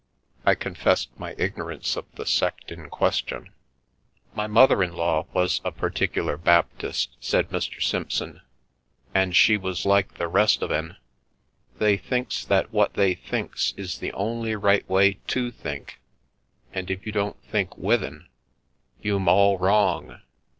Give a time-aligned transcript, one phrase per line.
[0.47, 3.51] I confessed my ignorance of the sect in question."
[4.33, 7.79] My mother in law was a Particular Baptist," said Mr.
[7.83, 8.41] Simpson,"
[9.13, 10.95] an' she was like the rest of 'en.
[11.77, 15.99] They thinks that what they thinks is the only right way to think,
[16.73, 18.25] and if you don't think wi' 'en,
[19.03, 20.19] you'm all wrong.